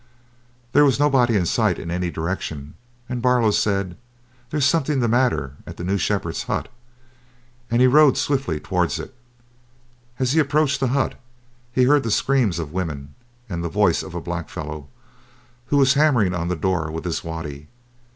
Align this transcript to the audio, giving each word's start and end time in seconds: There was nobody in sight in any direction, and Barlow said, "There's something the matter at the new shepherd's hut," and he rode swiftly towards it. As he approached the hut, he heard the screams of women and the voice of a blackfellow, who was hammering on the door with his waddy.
There 0.73 0.83
was 0.83 0.99
nobody 0.99 1.35
in 1.35 1.45
sight 1.45 1.77
in 1.77 1.91
any 1.91 2.09
direction, 2.09 2.73
and 3.07 3.21
Barlow 3.21 3.51
said, 3.51 3.95
"There's 4.49 4.65
something 4.65 4.99
the 4.99 5.07
matter 5.07 5.53
at 5.67 5.77
the 5.77 5.83
new 5.83 5.99
shepherd's 5.99 6.41
hut," 6.45 6.69
and 7.69 7.81
he 7.81 7.85
rode 7.87 8.17
swiftly 8.17 8.59
towards 8.59 8.97
it. 8.99 9.13
As 10.17 10.31
he 10.33 10.39
approached 10.39 10.79
the 10.79 10.87
hut, 10.87 11.19
he 11.71 11.83
heard 11.83 12.01
the 12.01 12.09
screams 12.09 12.57
of 12.57 12.73
women 12.73 13.13
and 13.47 13.63
the 13.63 13.69
voice 13.69 14.01
of 14.01 14.15
a 14.15 14.21
blackfellow, 14.21 14.87
who 15.67 15.77
was 15.77 15.93
hammering 15.93 16.33
on 16.33 16.47
the 16.47 16.55
door 16.55 16.89
with 16.89 17.05
his 17.05 17.23
waddy. 17.23 17.67